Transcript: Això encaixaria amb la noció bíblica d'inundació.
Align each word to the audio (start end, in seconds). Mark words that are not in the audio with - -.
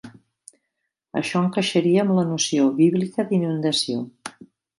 Això 1.21 1.41
encaixaria 1.47 1.99
amb 2.05 2.15
la 2.21 2.25
noció 2.31 2.67
bíblica 2.81 3.27
d'inundació. 3.29 4.01